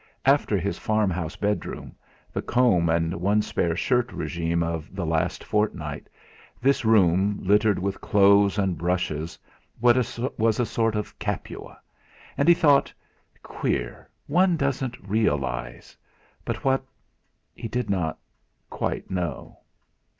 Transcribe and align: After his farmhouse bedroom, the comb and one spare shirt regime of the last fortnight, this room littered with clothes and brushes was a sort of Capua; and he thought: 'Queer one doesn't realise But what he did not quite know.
After 0.25 0.57
his 0.57 0.79
farmhouse 0.79 1.35
bedroom, 1.35 1.95
the 2.33 2.41
comb 2.41 2.89
and 2.89 3.13
one 3.21 3.43
spare 3.43 3.75
shirt 3.75 4.11
regime 4.11 4.63
of 4.63 4.95
the 4.95 5.05
last 5.05 5.43
fortnight, 5.43 6.09
this 6.59 6.83
room 6.83 7.37
littered 7.43 7.77
with 7.77 8.01
clothes 8.01 8.57
and 8.57 8.79
brushes 8.79 9.37
was 9.79 10.59
a 10.59 10.65
sort 10.65 10.95
of 10.95 11.19
Capua; 11.19 11.79
and 12.35 12.47
he 12.47 12.55
thought: 12.55 12.91
'Queer 13.43 14.09
one 14.25 14.57
doesn't 14.57 14.99
realise 15.07 15.95
But 16.45 16.63
what 16.65 16.83
he 17.53 17.67
did 17.67 17.87
not 17.87 18.17
quite 18.71 19.11
know. 19.11 19.59